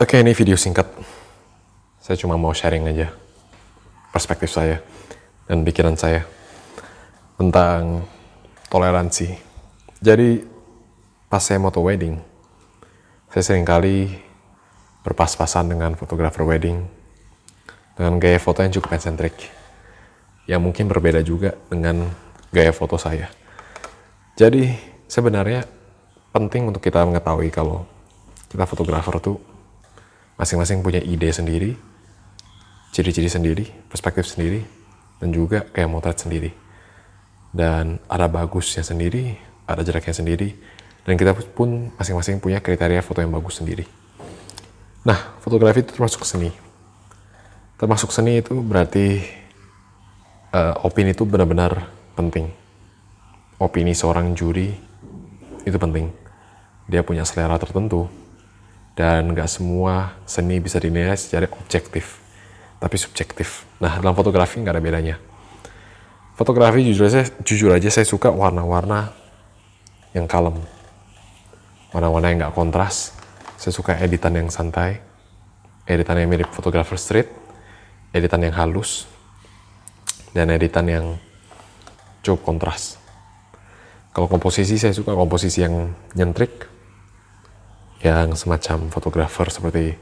Oke, 0.00 0.16
ini 0.16 0.32
video 0.32 0.56
singkat. 0.56 0.88
Saya 2.00 2.16
cuma 2.16 2.40
mau 2.40 2.56
sharing 2.56 2.88
aja 2.88 3.12
perspektif 4.08 4.48
saya 4.48 4.80
dan 5.44 5.60
pikiran 5.60 5.92
saya 5.92 6.24
tentang 7.36 8.08
toleransi. 8.72 9.36
Jadi, 10.00 10.40
pas 11.28 11.44
saya 11.44 11.60
moto 11.60 11.84
wedding, 11.84 12.16
saya 13.28 13.44
sering 13.44 13.68
kali 13.68 14.08
berpas-pasan 15.04 15.68
dengan 15.68 15.92
fotografer 16.00 16.48
wedding 16.48 16.80
dengan 17.92 18.16
gaya 18.16 18.40
foto 18.40 18.64
yang 18.64 18.72
cukup 18.72 18.96
eksentrik 18.96 19.36
yang 20.48 20.64
mungkin 20.64 20.88
berbeda 20.88 21.20
juga 21.20 21.60
dengan 21.68 22.08
gaya 22.48 22.72
foto 22.72 22.96
saya. 22.96 23.28
Jadi, 24.32 24.64
sebenarnya 25.04 25.68
penting 26.32 26.72
untuk 26.72 26.80
kita 26.80 27.04
mengetahui 27.04 27.52
kalau 27.52 27.84
kita 28.48 28.64
fotografer 28.64 29.20
tuh 29.20 29.49
masing-masing 30.40 30.80
punya 30.80 31.04
ide 31.04 31.28
sendiri, 31.28 31.76
ciri-ciri 32.96 33.28
sendiri, 33.28 33.64
perspektif 33.92 34.24
sendiri, 34.24 34.64
dan 35.20 35.28
juga 35.36 35.68
kayak 35.68 35.92
motret 35.92 36.16
sendiri. 36.16 36.56
Dan 37.52 38.00
ada 38.08 38.24
bagusnya 38.24 38.80
sendiri, 38.80 39.36
ada 39.68 39.84
jeleknya 39.84 40.16
sendiri, 40.16 40.56
dan 41.04 41.20
kita 41.20 41.36
pun 41.52 41.92
masing-masing 42.00 42.40
punya 42.40 42.64
kriteria 42.64 43.04
foto 43.04 43.20
yang 43.20 43.28
bagus 43.28 43.60
sendiri. 43.60 43.84
Nah, 45.04 45.36
fotografi 45.44 45.84
itu 45.84 45.92
termasuk 45.92 46.24
seni. 46.24 46.48
Termasuk 47.76 48.08
seni 48.08 48.40
itu 48.40 48.56
berarti 48.64 49.20
uh, 50.56 50.86
opini 50.88 51.12
itu 51.12 51.28
benar-benar 51.28 51.84
penting. 52.16 52.48
Opini 53.60 53.92
seorang 53.92 54.32
juri 54.32 54.72
itu 55.68 55.76
penting. 55.76 56.08
Dia 56.88 57.04
punya 57.04 57.28
selera 57.28 57.60
tertentu, 57.60 58.08
dan 59.00 59.32
nggak 59.32 59.48
semua 59.48 60.20
seni 60.28 60.60
bisa 60.60 60.76
dinilai 60.76 61.16
secara 61.16 61.48
objektif 61.48 62.20
tapi 62.76 63.00
subjektif. 63.00 63.64
Nah 63.80 63.96
dalam 63.96 64.12
fotografi 64.12 64.60
nggak 64.60 64.76
ada 64.76 64.84
bedanya. 64.84 65.16
Fotografi 66.36 66.84
jujur 66.84 67.08
aja 67.08 67.24
jujur 67.40 67.72
aja 67.72 67.88
saya 67.88 68.04
suka 68.04 68.28
warna-warna 68.28 69.16
yang 70.12 70.28
kalem. 70.28 70.60
Warna-warna 71.96 72.28
yang 72.28 72.38
nggak 72.44 72.56
kontras. 72.56 73.16
Saya 73.56 73.72
suka 73.72 73.96
editan 73.96 74.36
yang 74.36 74.52
santai 74.52 75.00
editan 75.90 76.22
yang 76.22 76.30
mirip 76.30 76.46
fotografer 76.54 76.94
street 76.94 77.26
editan 78.14 78.46
yang 78.46 78.54
halus 78.54 79.10
dan 80.30 80.50
editan 80.54 80.86
yang 80.86 81.06
cukup 82.22 82.54
kontras. 82.54 82.94
Kalau 84.14 84.26
komposisi 84.30 84.78
saya 84.78 84.94
suka 84.94 85.14
komposisi 85.14 85.62
yang 85.62 85.94
nyentrik 86.14 86.66
yang 88.00 88.32
semacam 88.32 88.88
fotografer 88.88 89.52
seperti 89.52 89.92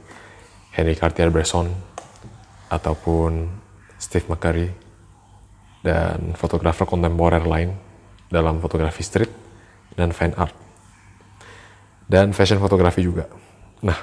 Henry 0.71 0.95
Cartier-Bresson 0.95 1.67
ataupun 2.71 3.51
Steve 3.99 4.27
McCurry 4.31 4.71
dan 5.83 6.35
fotografer 6.35 6.87
kontemporer 6.87 7.43
lain 7.43 7.75
dalam 8.31 8.63
fotografi 8.63 9.03
street 9.03 9.31
dan 9.99 10.15
fan 10.15 10.31
art 10.39 10.55
dan 12.09 12.33
fashion 12.33 12.57
fotografi 12.57 13.05
juga. 13.05 13.29
Nah, 13.85 13.95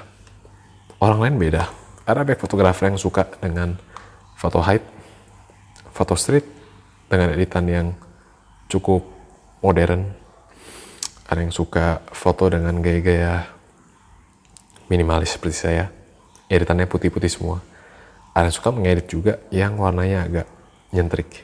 orang 1.03 1.19
lain 1.27 1.35
beda. 1.35 1.67
Ada 2.07 2.23
banyak 2.23 2.39
fotografer 2.39 2.87
yang 2.87 2.95
suka 2.95 3.27
dengan 3.43 3.75
foto 4.39 4.63
height, 4.63 4.85
foto 5.91 6.15
street 6.15 6.47
dengan 7.11 7.35
editan 7.35 7.67
yang 7.67 7.87
cukup 8.71 9.03
modern. 9.59 10.07
Ada 11.27 11.43
yang 11.43 11.51
suka 11.51 11.99
foto 12.15 12.47
dengan 12.47 12.79
gaya-gaya 12.79 13.56
minimalis 14.87 15.35
seperti 15.35 15.55
saya. 15.67 15.85
Editannya 16.47 16.87
putih-putih 16.87 17.31
semua. 17.31 17.59
Ada 18.31 18.47
yang 18.47 18.55
suka 18.55 18.69
mengedit 18.71 19.07
juga 19.11 19.39
yang 19.51 19.75
warnanya 19.75 20.27
agak 20.27 20.47
nyentrik. 20.95 21.43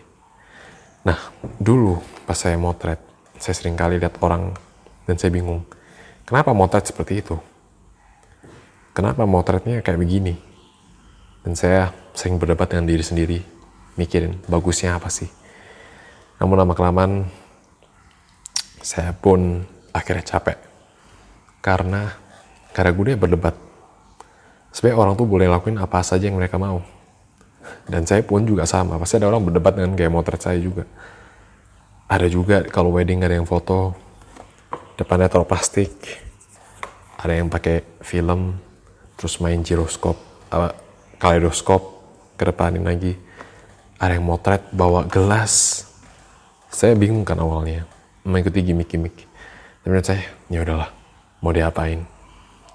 Nah 1.03 1.19
dulu 1.59 1.99
pas 2.23 2.39
saya 2.39 2.55
motret 2.55 3.01
saya 3.35 3.55
sering 3.59 3.75
kali 3.75 3.99
lihat 3.99 4.15
orang 4.23 4.55
dan 5.03 5.19
saya 5.19 5.35
bingung 5.35 5.67
kenapa 6.23 6.55
motret 6.55 6.87
seperti 6.87 7.19
itu? 7.19 7.35
Kenapa 8.93 9.27
motretnya 9.27 9.83
kayak 9.83 9.99
begini? 9.99 10.37
Dan 11.43 11.59
saya 11.59 11.91
sering 12.15 12.39
berdebat 12.39 12.71
dengan 12.71 12.87
diri 12.87 13.03
sendiri 13.03 13.39
mikirin 13.99 14.39
bagusnya 14.47 14.95
apa 14.95 15.11
sih. 15.11 15.27
Namun 16.39 16.55
lama 16.55 16.73
kelamaan 16.77 17.27
saya 18.79 19.11
pun 19.11 19.65
akhirnya 19.91 20.23
capek. 20.23 20.57
Karena 21.59 22.11
karena 22.73 22.91
gue 22.91 23.13
berdebat. 23.13 23.55
Sebenarnya 24.73 24.97
orang 24.97 25.13
tuh 25.13 25.29
boleh 25.29 25.45
lakuin 25.45 25.77
apa 25.77 26.01
saja 26.01 26.25
yang 26.25 26.41
mereka 26.41 26.57
mau. 26.57 26.81
Dan 27.85 28.03
saya 28.09 28.25
pun 28.25 28.41
juga 28.43 28.65
sama. 28.65 28.97
Pasti 28.97 29.21
ada 29.21 29.29
orang 29.29 29.45
berdebat 29.45 29.77
dengan 29.77 29.93
kayak 29.93 30.11
motret 30.11 30.41
saya 30.41 30.57
juga. 30.57 30.89
Ada 32.09 32.27
juga 32.27 32.65
kalau 32.67 32.89
wedding 32.97 33.21
ada 33.21 33.37
yang 33.37 33.45
foto 33.45 33.93
depannya 34.97 35.29
taruh 35.29 35.45
plastik. 35.45 35.93
Ada 37.21 37.39
yang 37.39 37.47
pakai 37.47 37.85
film 38.03 38.57
terus 39.15 39.39
main 39.39 39.63
giroskop, 39.63 40.17
apa, 40.51 40.75
kaleidoskop 41.21 42.03
ke 42.35 42.43
depanin 42.49 42.83
lagi. 42.83 43.13
Ada 44.01 44.17
yang 44.17 44.25
motret 44.25 44.73
bawa 44.73 45.05
gelas. 45.07 45.85
Saya 46.73 46.97
bingung 46.97 47.23
kan 47.23 47.37
awalnya 47.37 47.85
mengikuti 48.25 48.65
gimmick-gimmick. 48.65 49.15
Tapi 49.85 49.87
menurut 49.87 50.07
saya, 50.09 50.25
ya 50.49 50.65
udahlah, 50.65 50.89
mau 51.39 51.53
diapain 51.53 52.12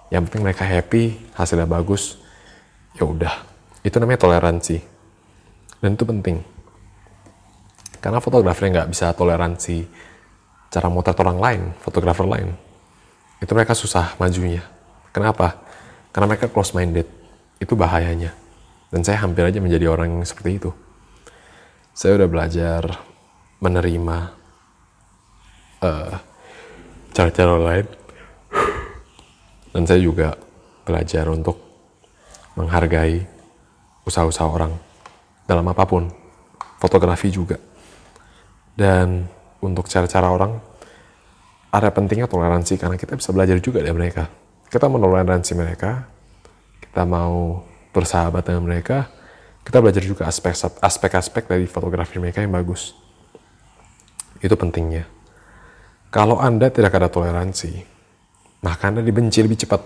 yang 0.09 0.25
penting 0.25 0.41
mereka 0.45 0.65
happy 0.65 1.17
hasilnya 1.37 1.69
bagus 1.69 2.17
ya 2.97 3.05
udah. 3.05 3.35
Itu 3.85 4.01
namanya 4.01 4.25
toleransi. 4.25 4.77
Dan 5.79 5.95
itu 5.95 6.05
penting. 6.09 6.43
Karena 7.99 8.19
fotografer 8.19 8.71
nggak 8.73 8.91
bisa 8.91 9.13
toleransi 9.13 9.85
cara 10.69 10.93
motret 10.93 11.17
orang 11.21 11.39
lain 11.39 11.63
fotografer 11.81 12.25
lain. 12.25 12.53
Itu 13.39 13.53
mereka 13.55 13.77
susah 13.77 14.19
majunya. 14.19 14.65
Kenapa? 15.15 15.61
Karena 16.11 16.27
mereka 16.27 16.51
close 16.51 16.75
minded 16.75 17.07
itu 17.61 17.75
bahayanya. 17.79 18.35
Dan 18.89 19.05
saya 19.05 19.21
hampir 19.21 19.45
aja 19.45 19.61
menjadi 19.61 19.93
orang 19.93 20.19
yang 20.19 20.25
seperti 20.25 20.59
itu. 20.59 20.71
Saya 21.93 22.17
udah 22.17 22.29
belajar 22.31 22.83
menerima 23.59 24.17
uh, 25.83 26.15
cara-cara 27.13 27.55
lain 27.59 27.98
dan 29.73 29.83
saya 29.85 30.01
juga 30.01 30.37
belajar 30.85 31.29
untuk 31.29 31.61
menghargai 32.57 33.23
usaha-usaha 34.09 34.49
orang 34.49 34.73
dalam 35.45 35.65
apa 35.69 35.85
pun, 35.85 36.09
fotografi 36.81 37.29
juga. 37.29 37.61
Dan 38.73 39.27
untuk 39.61 39.91
cara-cara 39.91 40.31
orang, 40.31 40.53
ada 41.69 41.89
pentingnya 41.93 42.31
toleransi 42.31 42.81
karena 42.81 42.97
kita 42.97 43.19
bisa 43.19 43.35
belajar 43.35 43.61
juga 43.61 43.85
dari 43.85 43.93
mereka. 43.93 44.31
Kita 44.69 44.89
menoleransi 44.89 45.53
mereka, 45.57 46.09
kita 46.81 47.05
mau 47.05 47.65
bersahabat 47.93 48.45
dengan 48.45 48.65
mereka, 48.65 49.09
kita 49.65 49.85
belajar 49.85 50.01
juga 50.01 50.29
aspek-aspek 50.81 51.45
dari 51.45 51.69
fotografi 51.69 52.17
mereka 52.17 52.41
yang 52.41 52.53
bagus. 52.57 52.97
Itu 54.41 54.57
pentingnya. 54.57 55.05
Kalau 56.09 56.41
Anda 56.41 56.73
tidak 56.73 56.97
ada 56.97 57.13
toleransi, 57.13 57.98
maka 58.63 58.91
Anda 58.91 59.01
dibenci 59.05 59.39
lebih 59.43 59.59
cepat. 59.59 59.81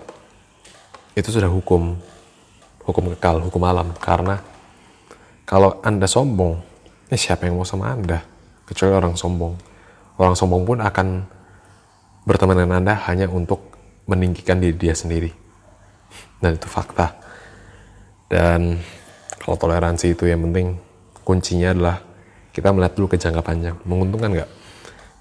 Itu 1.13 1.29
sudah 1.29 1.49
hukum, 1.49 1.93
hukum 2.81 3.03
kekal, 3.13 3.45
hukum 3.45 3.61
alam. 3.69 3.93
Karena 4.01 4.41
kalau 5.45 5.77
Anda 5.85 6.09
sombong, 6.09 6.57
ya 7.13 7.17
siapa 7.17 7.45
yang 7.45 7.61
mau 7.61 7.67
sama 7.67 7.93
Anda? 7.93 8.25
Kecuali 8.65 8.93
orang 8.97 9.13
sombong. 9.13 9.53
Orang 10.17 10.33
sombong 10.33 10.63
pun 10.65 10.77
akan 10.81 11.07
berteman 12.25 12.57
dengan 12.57 12.81
Anda 12.81 12.97
hanya 13.09 13.29
untuk 13.29 13.61
meninggikan 14.09 14.57
diri 14.57 14.73
dia 14.73 14.97
sendiri. 14.97 15.29
Dan 16.41 16.57
itu 16.57 16.65
fakta. 16.65 17.13
Dan 18.25 18.81
kalau 19.37 19.55
toleransi 19.59 20.17
itu 20.17 20.25
yang 20.25 20.41
penting, 20.49 20.81
kuncinya 21.21 21.77
adalah 21.77 21.97
kita 22.49 22.73
melihat 22.73 22.93
dulu 22.97 23.13
ke 23.13 23.17
jangka 23.21 23.45
panjang. 23.45 23.77
Menguntungkan 23.85 24.33
nggak? 24.33 24.49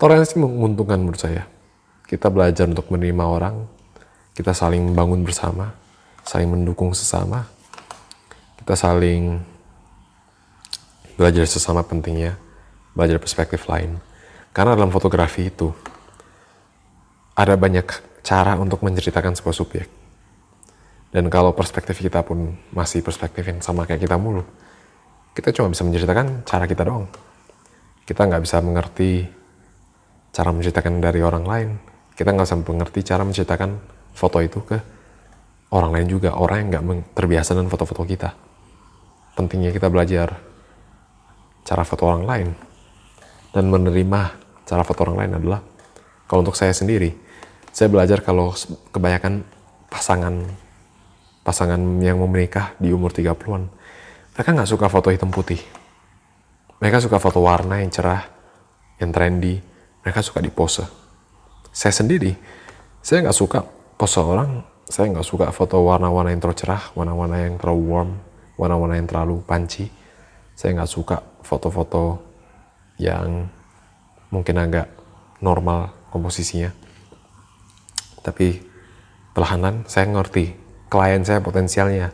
Toleransi 0.01 0.41
menguntungkan 0.41 0.99
menurut 1.05 1.21
saya 1.21 1.45
kita 2.13 2.29
belajar 2.29 2.69
untuk 2.69 2.93
menerima 2.93 3.25
orang, 3.25 3.65
kita 4.37 4.53
saling 4.53 4.93
bangun 4.93 5.25
bersama, 5.25 5.73
saling 6.29 6.45
mendukung 6.45 6.93
sesama, 6.93 7.49
kita 8.61 8.77
saling 8.77 9.41
belajar 11.17 11.49
sesama 11.49 11.81
pentingnya, 11.81 12.37
belajar 12.93 13.17
perspektif 13.17 13.65
lain. 13.65 13.97
Karena 14.53 14.77
dalam 14.77 14.93
fotografi 14.93 15.49
itu, 15.49 15.73
ada 17.33 17.57
banyak 17.57 17.89
cara 18.21 18.61
untuk 18.61 18.85
menceritakan 18.85 19.33
sebuah 19.33 19.57
subjek. 19.57 19.89
Dan 21.17 21.33
kalau 21.33 21.57
perspektif 21.57 21.97
kita 21.97 22.21
pun 22.21 22.53
masih 22.77 23.01
perspektif 23.01 23.41
yang 23.49 23.65
sama 23.65 23.89
kayak 23.89 24.05
kita 24.05 24.21
mulu, 24.21 24.45
kita 25.33 25.49
cuma 25.57 25.73
bisa 25.73 25.81
menceritakan 25.81 26.45
cara 26.45 26.69
kita 26.69 26.85
doang. 26.85 27.09
Kita 28.05 28.29
nggak 28.29 28.45
bisa 28.45 28.61
mengerti 28.61 29.25
cara 30.29 30.53
menceritakan 30.53 31.01
dari 31.01 31.25
orang 31.25 31.45
lain 31.49 31.92
kita 32.13 32.29
nggak 32.33 32.47
bisa 32.47 32.59
mengerti 32.61 33.01
cara 33.05 33.23
menceritakan 33.25 33.71
foto 34.13 34.39
itu 34.45 34.61
ke 34.65 34.79
orang 35.73 35.91
lain 35.97 36.07
juga, 36.09 36.37
orang 36.37 36.65
yang 36.65 36.69
nggak 36.73 37.17
terbiasa 37.17 37.57
dengan 37.57 37.73
foto-foto 37.73 38.05
kita. 38.05 38.31
Pentingnya 39.33 39.73
kita 39.73 39.89
belajar 39.89 40.37
cara 41.65 41.83
foto 41.89 42.05
orang 42.05 42.25
lain 42.29 42.49
dan 43.57 43.65
menerima 43.73 44.21
cara 44.69 44.83
foto 44.85 45.09
orang 45.09 45.17
lain 45.25 45.33
adalah 45.41 45.61
kalau 46.29 46.45
untuk 46.45 46.57
saya 46.57 46.77
sendiri, 46.77 47.17
saya 47.73 47.89
belajar 47.89 48.21
kalau 48.21 48.53
kebanyakan 48.93 49.45
pasangan 49.89 50.45
pasangan 51.43 51.81
yang 51.99 52.23
mau 52.23 52.31
menikah 52.31 52.77
di 52.79 52.95
umur 52.95 53.11
30-an, 53.11 53.67
mereka 54.33 54.49
nggak 54.55 54.71
suka 54.71 54.87
foto 54.87 55.11
hitam 55.11 55.29
putih. 55.29 55.59
Mereka 56.79 56.99
suka 57.03 57.19
foto 57.23 57.43
warna 57.43 57.79
yang 57.79 57.91
cerah, 57.95 58.27
yang 58.99 59.15
trendy. 59.15 59.63
Mereka 60.03 60.19
suka 60.19 60.43
di 60.43 60.51
pose. 60.51 61.02
Saya 61.73 61.97
sendiri, 61.97 62.37
saya 63.01 63.25
nggak 63.25 63.37
suka 63.37 63.65
pose 63.97 64.21
orang 64.21 64.73
saya 64.93 65.09
nggak 65.09 65.25
suka 65.25 65.49
foto 65.57 65.81
warna-warna 65.89 66.37
yang 66.37 66.45
terlalu 66.45 66.59
cerah, 66.61 66.85
warna-warna 66.93 67.49
yang 67.49 67.57
terlalu 67.57 67.81
warm, 67.89 68.11
warna-warna 68.61 69.01
yang 69.01 69.09
terlalu 69.09 69.41
panci. 69.41 69.89
Saya 70.53 70.77
nggak 70.77 70.91
suka 70.93 71.17
foto-foto 71.41 72.21
yang 73.01 73.49
mungkin 74.29 74.61
agak 74.61 74.93
normal 75.41 75.97
komposisinya. 76.13 76.69
Tapi 78.21 78.61
perlahan 79.33 79.89
saya 79.89 80.13
ngerti 80.13 80.53
klien 80.93 81.25
saya 81.25 81.41
potensialnya 81.41 82.13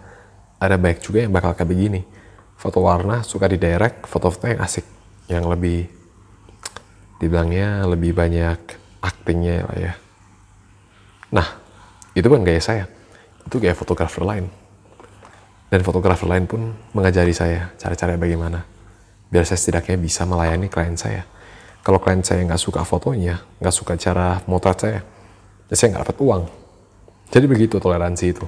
ada 0.62 0.78
baik 0.78 1.02
juga 1.02 1.26
yang 1.26 1.34
bakal 1.34 1.58
kayak 1.58 1.66
begini. 1.66 2.06
Foto 2.54 2.86
warna 2.86 3.26
suka 3.26 3.50
di 3.50 3.58
direct, 3.58 4.06
foto-foto 4.06 4.54
yang 4.54 4.62
asik, 4.62 4.86
yang 5.26 5.50
lebih 5.50 5.90
dibilangnya 7.18 7.82
lebih 7.90 8.14
banyak 8.14 8.58
aktingnya 9.00 9.66
ya. 9.76 9.92
Nah, 11.30 11.46
itu 12.16 12.26
kan 12.26 12.40
gaya 12.42 12.62
saya. 12.62 12.84
Itu 13.44 13.60
gaya 13.60 13.76
fotografer 13.76 14.24
lain. 14.24 14.48
Dan 15.68 15.84
fotografer 15.84 16.24
lain 16.24 16.48
pun 16.48 16.72
mengajari 16.96 17.36
saya 17.36 17.72
cara-cara 17.76 18.16
bagaimana. 18.16 18.64
Biar 19.28 19.44
saya 19.44 19.60
setidaknya 19.60 20.00
bisa 20.00 20.24
melayani 20.24 20.72
klien 20.72 20.96
saya. 20.96 21.28
Kalau 21.84 22.00
klien 22.00 22.24
saya 22.24 22.44
nggak 22.44 22.60
suka 22.60 22.82
fotonya, 22.84 23.40
nggak 23.60 23.74
suka 23.74 23.94
cara 24.00 24.40
motret 24.48 24.78
saya, 24.80 25.00
ya 25.68 25.74
saya 25.76 25.94
nggak 25.94 26.02
dapat 26.08 26.18
uang. 26.24 26.42
Jadi 27.28 27.44
begitu 27.44 27.76
toleransi 27.76 28.24
itu. 28.32 28.46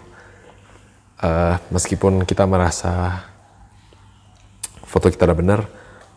Uh, 1.20 1.60
meskipun 1.68 2.24
kita 2.24 2.48
merasa 2.48 3.28
foto 4.88 5.12
kita 5.12 5.28
udah 5.28 5.36
benar, 5.36 5.60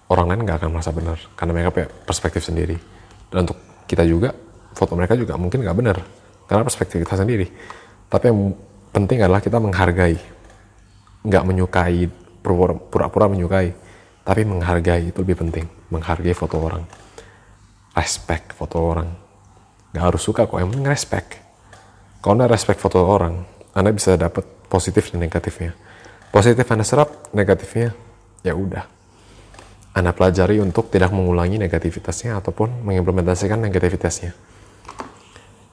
orang 0.08 0.32
lain 0.32 0.42
nggak 0.48 0.64
akan 0.64 0.70
merasa 0.72 0.96
benar 0.96 1.20
karena 1.36 1.52
mereka 1.52 1.70
punya 1.76 1.88
perspektif 2.08 2.48
sendiri. 2.48 2.80
Dan 3.28 3.44
untuk 3.44 3.60
kita 3.86 4.04
juga, 4.08 4.34
foto 4.74 4.98
mereka 4.98 5.14
juga 5.14 5.38
mungkin 5.38 5.62
nggak 5.62 5.78
benar 5.78 5.98
karena 6.48 6.64
perspektif 6.66 7.02
kita 7.02 7.16
sendiri. 7.18 7.48
Tapi 8.10 8.30
yang 8.30 8.54
penting 8.94 9.26
adalah 9.26 9.42
kita 9.42 9.58
menghargai, 9.58 10.18
nggak 11.26 11.44
menyukai, 11.44 12.06
pura-pura 12.44 13.26
menyukai, 13.32 13.74
tapi 14.22 14.42
menghargai 14.46 15.10
itu 15.10 15.20
lebih 15.24 15.40
penting. 15.40 15.66
Menghargai 15.90 16.34
foto 16.34 16.58
orang, 16.62 16.84
respect 17.96 18.54
foto 18.54 18.78
orang. 18.82 19.10
Nggak 19.94 20.04
harus 20.04 20.22
suka 20.22 20.50
kok, 20.50 20.58
yang 20.58 20.74
penting 20.74 20.90
respect. 20.90 21.30
Kalau 22.24 22.40
anda 22.40 22.50
respect 22.50 22.80
foto 22.82 23.04
orang, 23.04 23.46
anda 23.76 23.90
bisa 23.94 24.16
dapat 24.18 24.46
positif 24.70 25.12
dan 25.14 25.22
negatifnya. 25.22 25.76
Positif 26.34 26.66
anda 26.72 26.82
serap, 26.82 27.30
negatifnya 27.30 27.94
ya 28.42 28.58
udah. 28.58 29.03
Anda 29.94 30.10
pelajari 30.10 30.58
untuk 30.58 30.90
tidak 30.90 31.14
mengulangi 31.14 31.62
negativitasnya 31.62 32.42
ataupun 32.42 32.82
mengimplementasikan 32.82 33.62
negativitasnya. 33.62 34.34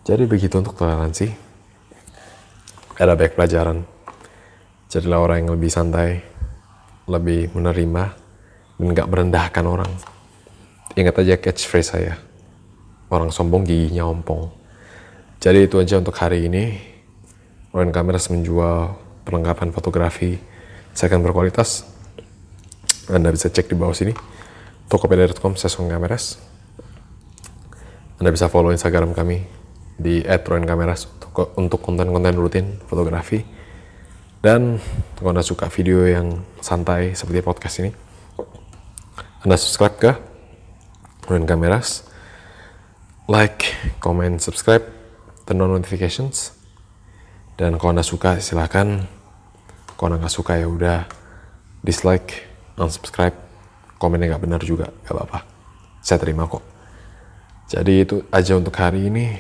Jadi 0.05 0.29
begitu 0.29 0.61
untuk 0.61 0.77
toleransi. 0.77 1.33
Ada 3.01 3.17
baik 3.17 3.33
pelajaran. 3.33 3.81
Jadilah 4.93 5.25
orang 5.25 5.37
yang 5.45 5.51
lebih 5.57 5.73
santai, 5.73 6.21
lebih 7.09 7.49
menerima, 7.57 8.05
dan 8.77 8.87
gak 8.93 9.09
merendahkan 9.09 9.65
orang. 9.65 9.93
Ingat 10.97 11.25
aja 11.25 11.35
catchphrase 11.41 11.91
saya. 11.97 12.15
Orang 13.09 13.33
sombong 13.33 13.65
giginya 13.65 14.05
ompong. 14.05 14.53
Jadi 15.41 15.65
itu 15.65 15.81
aja 15.81 15.97
untuk 15.97 16.13
hari 16.21 16.45
ini. 16.45 16.77
Royan 17.73 17.95
Cameras 17.95 18.29
menjual 18.29 18.99
perlengkapan 19.25 19.73
fotografi 19.73 20.37
second 20.93 21.25
berkualitas. 21.25 21.87
Anda 23.11 23.35
bisa 23.35 23.51
cek 23.51 23.67
di 23.67 23.77
bawah 23.77 23.95
sini. 23.95 24.15
Tokopedia.com 24.87 25.59
Cameras. 25.59 26.39
Anda 28.23 28.31
bisa 28.31 28.47
follow 28.51 28.71
Instagram 28.75 29.15
kami 29.15 29.47
di 29.97 30.21
@roenkameras 30.25 31.09
untuk 31.09 31.31
untuk 31.57 31.81
konten-konten 31.81 32.35
rutin 32.37 32.67
fotografi. 32.85 33.43
Dan 34.41 34.81
kalau 35.17 35.37
Anda 35.37 35.45
suka 35.45 35.69
video 35.69 36.09
yang 36.09 36.41
santai 36.65 37.13
seperti 37.13 37.45
podcast 37.45 37.77
ini, 37.85 37.91
Anda 39.45 39.57
subscribe 39.57 39.97
ke 40.01 40.11
Roen 41.29 41.47
Kameras, 41.47 42.09
like, 43.31 43.69
comment, 44.03 44.43
subscribe, 44.43 44.83
turn 45.47 45.63
on 45.63 45.71
notifications. 45.71 46.57
Dan 47.55 47.77
kalau 47.77 47.95
Anda 47.95 48.05
suka 48.05 48.41
silahkan, 48.41 49.07
kalau 49.95 50.17
Anda 50.17 50.25
nggak 50.25 50.35
suka 50.35 50.59
ya 50.59 50.67
udah 50.67 51.07
dislike, 51.85 52.50
unsubscribe, 52.81 53.37
komennya 54.01 54.35
nggak 54.35 54.43
benar 54.43 54.61
juga, 54.65 54.89
nggak 55.05 55.15
apa-apa. 55.15 55.41
Saya 56.01 56.17
terima 56.17 56.49
kok. 56.49 56.65
Jadi 57.71 58.03
itu 58.03 58.25
aja 58.33 58.57
untuk 58.57 58.75
hari 58.75 59.07
ini. 59.07 59.37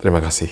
Terima 0.00 0.18
kasih. 0.18 0.50